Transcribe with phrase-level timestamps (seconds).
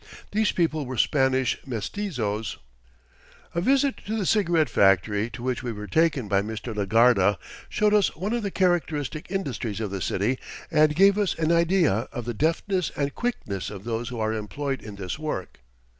[0.31, 2.57] These people were Spanish mestizos.
[3.53, 6.75] A visit to the cigarette factory to which we were taken by Mr.
[6.75, 7.37] Legarda
[7.69, 10.39] showed us one of the characteristic industries of the city
[10.71, 14.81] and gave us an idea of the deftness and quickness of those who are employed
[14.81, 15.59] in this work.